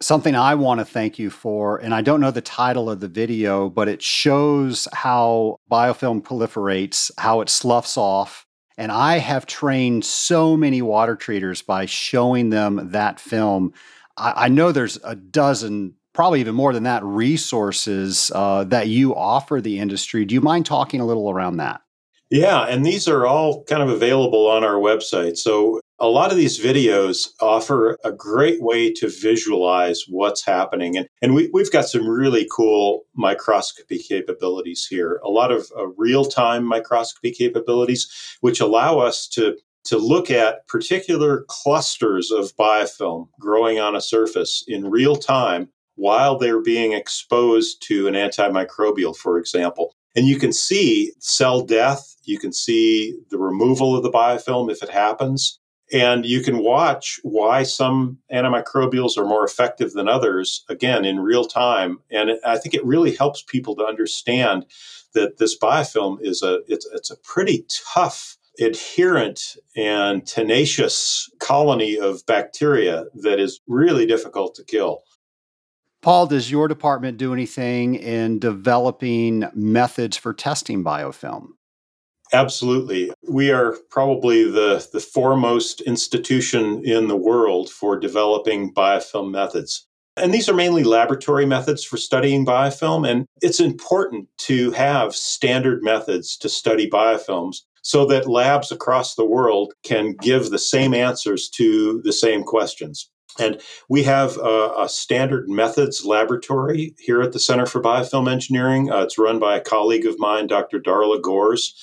[0.00, 3.08] Something I want to thank you for, and I don't know the title of the
[3.08, 8.46] video, but it shows how biofilm proliferates, how it sloughs off.
[8.76, 13.72] And I have trained so many water treaters by showing them that film.
[14.18, 19.14] I, I know there's a dozen probably even more than that, resources uh, that you
[19.14, 20.24] offer the industry.
[20.24, 21.82] Do you mind talking a little around that?
[22.30, 25.36] Yeah, and these are all kind of available on our website.
[25.36, 30.96] So a lot of these videos offer a great way to visualize what's happening.
[30.96, 35.86] And, and we, have got some really cool microscopy capabilities here, a lot of uh,
[35.96, 43.28] real time microscopy capabilities, which allow us to, to look at particular clusters of biofilm
[43.40, 49.38] growing on a surface in real time while they're being exposed to an antimicrobial, for
[49.38, 49.94] example.
[50.14, 54.82] And you can see cell death, you can see the removal of the biofilm if
[54.82, 55.58] it happens.
[55.92, 61.44] And you can watch why some antimicrobials are more effective than others, again, in real
[61.44, 61.98] time.
[62.10, 64.66] And I think it really helps people to understand
[65.14, 72.24] that this biofilm is a it's, it's a pretty tough adherent and tenacious colony of
[72.26, 75.02] bacteria that is really difficult to kill.
[76.02, 81.48] Paul, does your department do anything in developing methods for testing biofilm?
[82.32, 83.12] Absolutely.
[83.28, 89.86] We are probably the, the foremost institution in the world for developing biofilm methods.
[90.16, 93.08] And these are mainly laboratory methods for studying biofilm.
[93.08, 99.24] And it's important to have standard methods to study biofilms so that labs across the
[99.24, 103.08] world can give the same answers to the same questions.
[103.38, 108.90] And we have a, a, standard methods laboratory here at the Center for Biofilm Engineering.
[108.90, 110.80] Uh, it's run by a colleague of mine, Dr.
[110.80, 111.74] Darla Goeres.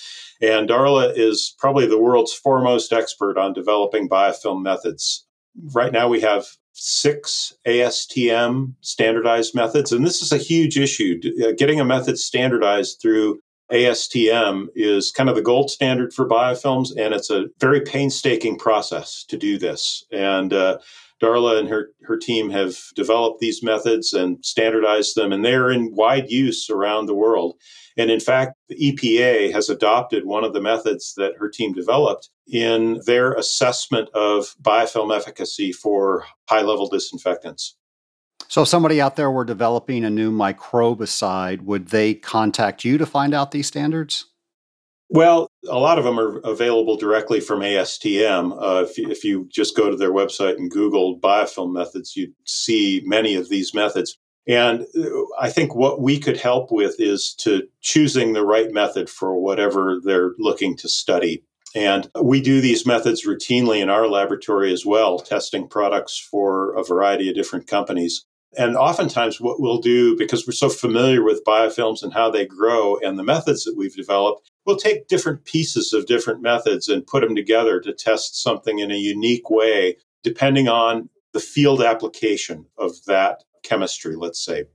[0.44, 5.26] And Darla is probably the world's foremost expert on developing biofilm methods.
[5.74, 11.18] Right now, we have six ASTM standardized methods, and this is a huge issue.
[11.42, 13.40] Uh, getting a method standardized through
[13.72, 19.24] ASTM is kind of the gold standard for biofilms, and it's a very painstaking process
[19.30, 20.04] to do this.
[20.12, 20.80] And uh,
[21.22, 25.96] Darla and her, her team have developed these methods and standardized them, and they're in
[25.96, 27.56] wide use around the world.
[27.98, 32.30] And in fact, the EPA has adopted one of the methods that her team developed
[32.48, 37.78] in their assessment of biofilm efficacy for high level disinfectants.
[38.50, 43.06] So, if somebody out there were developing a new microbicide, would they contact you to
[43.06, 44.26] find out these standards?
[45.14, 48.52] Well, a lot of them are available directly from ASTM.
[48.60, 52.34] Uh, if, you, if you just go to their website and Google biofilm methods, you
[52.46, 54.18] see many of these methods.
[54.48, 59.08] And uh, I think what we could help with is to choosing the right method
[59.08, 61.44] for whatever they're looking to study.
[61.76, 66.84] And we do these methods routinely in our laboratory as well, testing products for a
[66.84, 68.26] variety of different companies.
[68.58, 72.98] And oftentimes, what we'll do, because we're so familiar with biofilms and how they grow
[72.98, 77.22] and the methods that we've developed, we'll take different pieces of different methods and put
[77.22, 82.92] them together to test something in a unique way, depending on the field application of
[83.08, 84.66] that chemistry, let's say.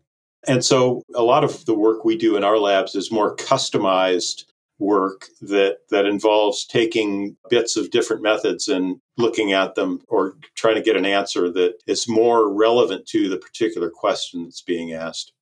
[0.47, 4.45] And so, a lot of the work we do in our labs is more customized
[4.79, 10.77] work that that involves taking bits of different methods and looking at them or trying
[10.77, 15.33] to get an answer that is more relevant to the particular question that's being asked.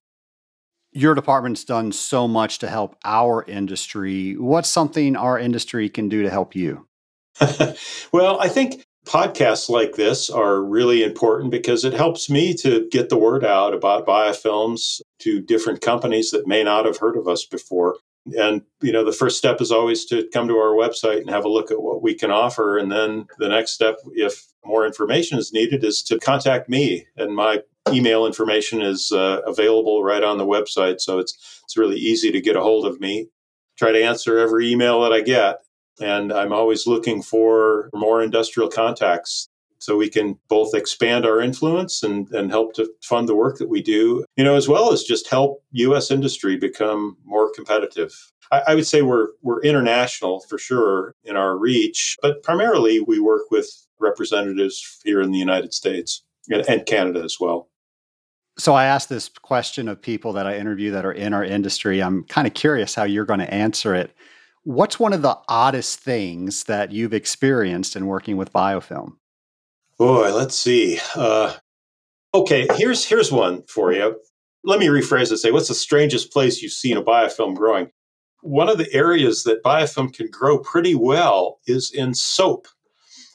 [0.97, 4.33] Your department's done so much to help our industry.
[4.33, 6.89] What's something our industry can do to help you?
[8.13, 13.11] well, I think podcasts like this are really important because it helps me to get
[13.11, 17.45] the word out about biofilms to different companies that may not have heard of us
[17.45, 17.97] before.
[18.39, 21.45] And you know, the first step is always to come to our website and have
[21.45, 22.79] a look at what we can offer.
[22.79, 27.07] And then the next step, if more information is needed, is to contact me.
[27.19, 27.61] And my
[27.93, 32.41] email information is uh, available right on the website, so it's it's really easy to
[32.41, 33.29] get a hold of me.
[33.77, 35.59] Try to answer every email that I get,
[36.01, 42.03] and I'm always looking for more industrial contacts so we can both expand our influence
[42.03, 45.03] and, and help to fund the work that we do, you know, as well as
[45.03, 46.11] just help U.S.
[46.11, 48.13] industry become more competitive.
[48.51, 53.19] I, I would say we're we're international for sure in our reach, but primarily we
[53.21, 53.69] work with
[54.01, 57.69] representatives here in the United States and, and Canada as well.
[58.59, 62.03] So I asked this question of people that I interview that are in our industry.
[62.03, 64.13] I'm kind of curious how you're going to answer it.
[64.63, 69.13] What's one of the oddest things that you've experienced in working with biofilm?
[69.99, 70.99] Boy, let's see.
[71.15, 71.55] Uh,
[72.35, 74.19] okay, here's here's one for you.
[74.65, 75.39] Let me rephrase it.
[75.39, 77.91] Say, what's the strangest place you've seen a biofilm growing?
[78.43, 82.69] One of the areas that biofilm can grow pretty well is in soap,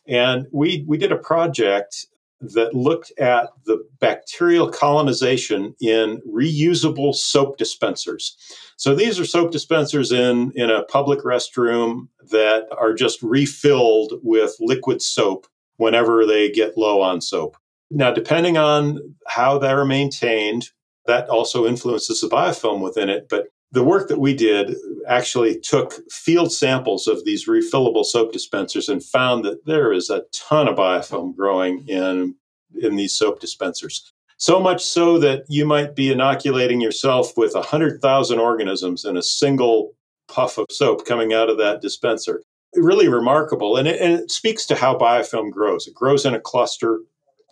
[0.07, 2.05] and we we did a project
[2.41, 8.35] that looked at the bacterial colonization in reusable soap dispensers.
[8.77, 14.55] So these are soap dispensers in, in a public restroom that are just refilled with
[14.59, 17.57] liquid soap whenever they get low on soap.
[17.91, 20.69] Now, depending on how they're maintained,
[21.05, 23.27] that also influences the biofilm within it.
[23.29, 24.75] But the work that we did
[25.07, 30.23] actually took field samples of these refillable soap dispensers and found that there is a
[30.33, 32.35] ton of biofilm growing in,
[32.81, 34.11] in these soap dispensers.
[34.37, 39.91] So much so that you might be inoculating yourself with 100,000 organisms in a single
[40.27, 42.41] puff of soap coming out of that dispenser.
[42.75, 43.77] Really remarkable.
[43.77, 45.87] And it, and it speaks to how biofilm grows.
[45.87, 47.01] It grows in a cluster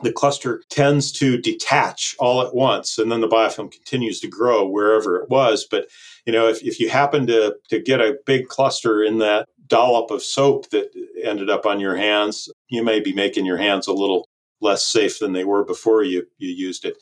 [0.02, 4.66] the cluster tends to detach all at once and then the biofilm continues to grow
[4.66, 5.68] wherever it was.
[5.70, 5.88] But
[6.26, 10.10] you know if, if you happen to, to get a big cluster in that dollop
[10.12, 10.89] of soap that
[11.24, 14.28] ended up on your hands you may be making your hands a little
[14.62, 16.97] less safe than they were before you, you used it.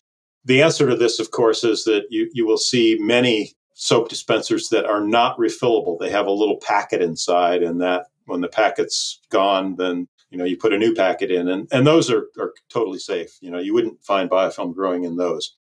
[0.45, 4.69] The answer to this of course is that you, you will see many soap dispensers
[4.69, 5.99] that are not refillable.
[5.99, 10.43] They have a little packet inside and that when the packet's gone then you know
[10.43, 13.37] you put a new packet in and, and those are, are totally safe.
[13.41, 15.55] You know you wouldn't find biofilm growing in those.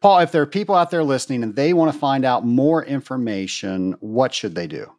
[0.00, 2.84] Paul if there are people out there listening and they want to find out more
[2.84, 4.90] information what should they do?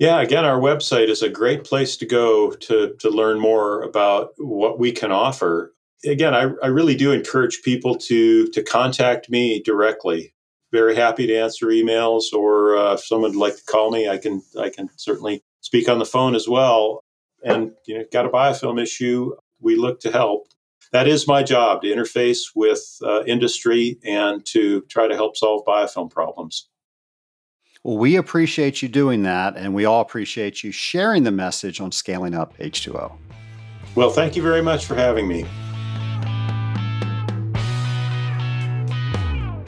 [0.00, 4.32] Yeah again our website is a great place to go to to learn more about
[4.38, 5.74] what we can offer.
[6.04, 10.34] Again i, I really do encourage people to to contact me directly.
[10.72, 14.18] Very happy to answer emails or uh, if someone would like to call me i
[14.18, 17.02] can i can certainly speak on the phone as well
[17.44, 20.48] and you know got a biofilm issue, we look to help.
[20.92, 25.64] That is my job to interface with uh, industry and to try to help solve
[25.64, 26.68] biofilm problems.
[27.82, 31.90] Well, we appreciate you doing that, and we all appreciate you sharing the message on
[31.90, 33.16] scaling up H2O.
[33.94, 35.46] Well, thank you very much for having me.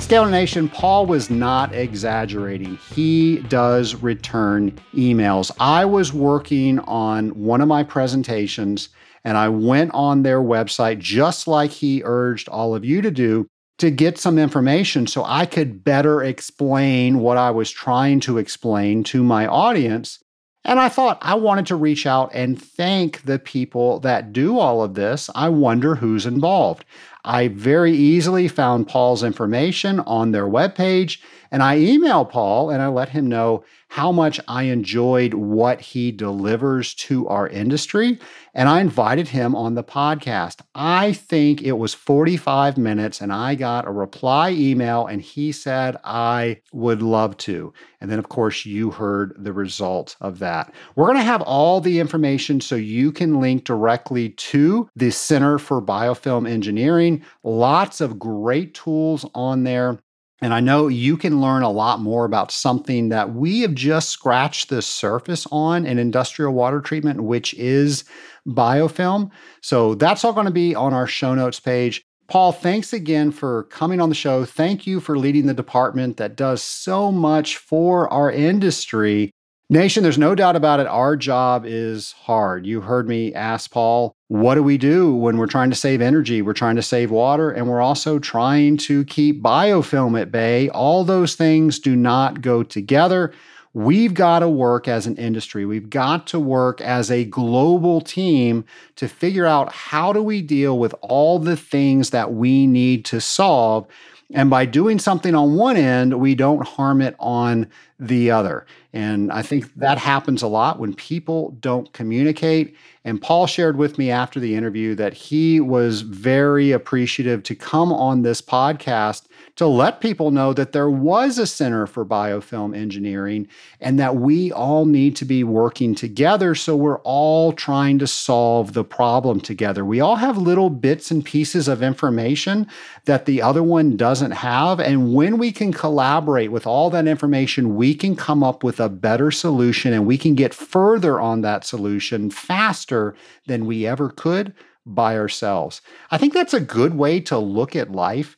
[0.04, 2.76] Scalar Nation, Paul was not exaggerating.
[2.94, 5.50] He does return emails.
[5.58, 8.90] I was working on one of my presentations
[9.24, 13.46] and I went on their website, just like he urged all of you to do,
[13.78, 19.04] to get some information so I could better explain what I was trying to explain
[19.04, 20.18] to my audience.
[20.66, 24.82] And I thought I wanted to reach out and thank the people that do all
[24.82, 25.30] of this.
[25.34, 26.84] I wonder who's involved.
[27.24, 31.20] I very easily found Paul's information on their webpage,
[31.50, 33.64] and I emailed Paul and I let him know
[33.94, 38.18] how much I enjoyed what he delivers to our industry.
[38.52, 40.62] And I invited him on the podcast.
[40.74, 45.96] I think it was 45 minutes, and I got a reply email, and he said,
[46.02, 47.72] I would love to.
[48.00, 50.74] And then, of course, you heard the result of that.
[50.96, 55.56] We're going to have all the information so you can link directly to the Center
[55.56, 57.24] for Biofilm Engineering.
[57.44, 60.00] Lots of great tools on there.
[60.44, 64.10] And I know you can learn a lot more about something that we have just
[64.10, 68.04] scratched the surface on in industrial water treatment, which is
[68.46, 69.30] biofilm.
[69.62, 72.04] So that's all going to be on our show notes page.
[72.28, 74.44] Paul, thanks again for coming on the show.
[74.44, 79.30] Thank you for leading the department that does so much for our industry.
[79.70, 80.86] Nation, there's no doubt about it.
[80.86, 82.66] Our job is hard.
[82.66, 86.42] You heard me ask Paul, what do we do when we're trying to save energy?
[86.42, 90.68] We're trying to save water, and we're also trying to keep biofilm at bay.
[90.68, 93.32] All those things do not go together.
[93.72, 95.64] We've got to work as an industry.
[95.64, 100.78] We've got to work as a global team to figure out how do we deal
[100.78, 103.86] with all the things that we need to solve.
[104.34, 107.70] And by doing something on one end, we don't harm it on
[108.00, 108.66] the other.
[108.92, 112.76] And I think that happens a lot when people don't communicate.
[113.04, 117.92] And Paul shared with me after the interview that he was very appreciative to come
[117.92, 119.26] on this podcast
[119.56, 123.46] to let people know that there was a Center for Biofilm Engineering
[123.80, 126.54] and that we all need to be working together.
[126.54, 129.84] So we're all trying to solve the problem together.
[129.84, 132.66] We all have little bits and pieces of information
[133.04, 134.80] that the other one doesn't have.
[134.80, 138.88] And when we can collaborate with all that information, we can come up with a
[138.88, 143.14] better solution and we can get further on that solution faster
[143.46, 144.52] than we ever could
[144.86, 145.80] by ourselves.
[146.10, 148.36] I think that's a good way to look at life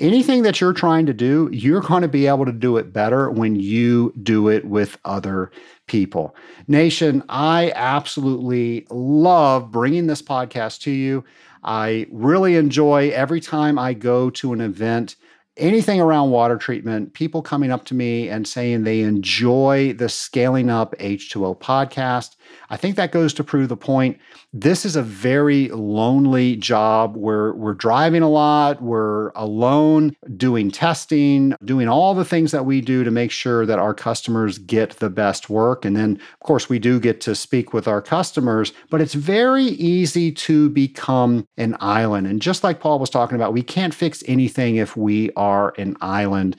[0.00, 3.30] anything that you're trying to do, you're going to be able to do it better
[3.30, 5.52] when you do it with other
[5.86, 6.34] people.
[6.66, 11.24] Nation, I absolutely love bringing this podcast to you.
[11.62, 15.16] I really enjoy every time I go to an event
[15.56, 20.70] anything around water treatment, people coming up to me and saying they enjoy the Scaling
[20.70, 22.36] Up H2O podcast.
[22.68, 24.18] I think that goes to prove the point.
[24.52, 27.16] This is a very lonely job.
[27.16, 32.80] We're, we're driving a lot, we're alone, doing testing, doing all the things that we
[32.80, 35.84] do to make sure that our customers get the best work.
[35.84, 39.64] And then, of course, we do get to speak with our customers, but it's very
[39.64, 42.26] easy to become an island.
[42.26, 45.96] And just like Paul was talking about, we can't fix anything if we are an
[46.00, 46.56] island.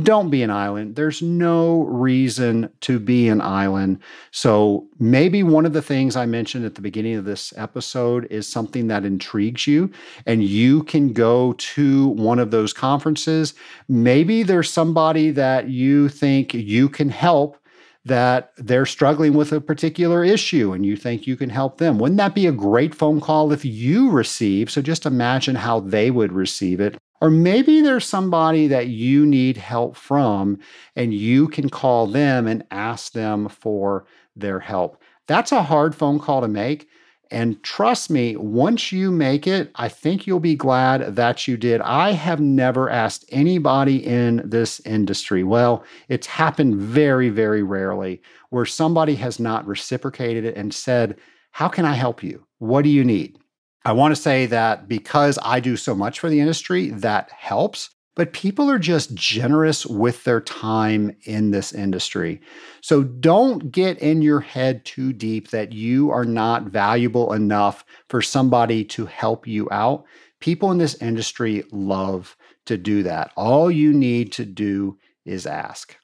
[0.00, 0.96] Don't be an island.
[0.96, 3.98] There's no reason to be an island.
[4.30, 8.48] So, maybe one of the things I mentioned at the beginning of this episode is
[8.48, 9.90] something that intrigues you,
[10.24, 13.52] and you can go to one of those conferences.
[13.86, 17.58] Maybe there's somebody that you think you can help
[18.04, 21.98] that they're struggling with a particular issue and you think you can help them.
[21.98, 24.70] Wouldn't that be a great phone call if you receive?
[24.70, 26.98] So just imagine how they would receive it.
[27.22, 30.58] Or maybe there's somebody that you need help from
[30.96, 35.00] and you can call them and ask them for their help.
[35.28, 36.88] That's a hard phone call to make.
[37.30, 41.80] And trust me, once you make it, I think you'll be glad that you did.
[41.82, 48.20] I have never asked anybody in this industry, well, it's happened very, very rarely,
[48.50, 51.16] where somebody has not reciprocated it and said,
[51.52, 52.44] How can I help you?
[52.58, 53.38] What do you need?
[53.84, 57.90] I want to say that because I do so much for the industry, that helps.
[58.14, 62.42] But people are just generous with their time in this industry.
[62.82, 68.20] So don't get in your head too deep that you are not valuable enough for
[68.20, 70.04] somebody to help you out.
[70.40, 73.32] People in this industry love to do that.
[73.34, 75.96] All you need to do is ask.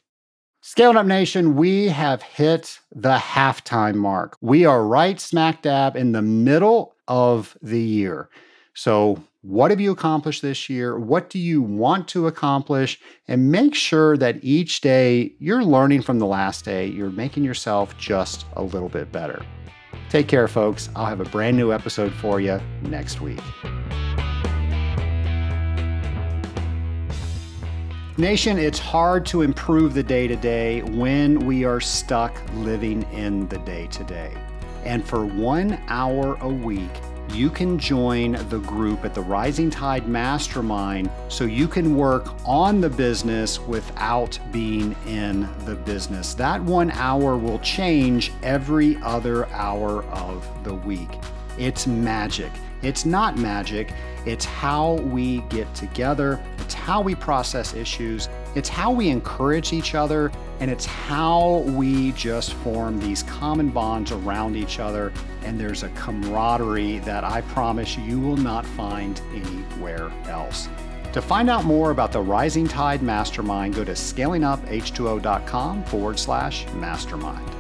[0.71, 4.37] Scaling Up Nation, we have hit the halftime mark.
[4.43, 8.29] We are right smack dab in the middle of the year.
[8.75, 10.99] So, what have you accomplished this year?
[10.99, 13.01] What do you want to accomplish?
[13.29, 17.97] And make sure that each day you're learning from the last day, you're making yourself
[17.97, 19.43] just a little bit better.
[20.11, 20.91] Take care, folks.
[20.95, 23.41] I'll have a brand new episode for you next week.
[28.19, 33.47] Nation, it's hard to improve the day to day when we are stuck living in
[33.47, 34.37] the day to day.
[34.85, 36.91] And for one hour a week,
[37.33, 42.81] you can join the group at the Rising Tide Mastermind so you can work on
[42.81, 46.35] the business without being in the business.
[46.35, 51.21] That one hour will change every other hour of the week.
[51.57, 52.51] It's magic.
[52.83, 53.93] It's not magic,
[54.25, 59.95] it's how we get together, it's how we process issues, it's how we encourage each
[59.95, 65.11] other, and it's how we just form these common bonds around each other.
[65.45, 70.69] And there's a camaraderie that I promise you will not find anywhere else.
[71.15, 77.58] To find out more about the Rising Tide Mastermind, go to scalinguph2o.com forward slash mastermind.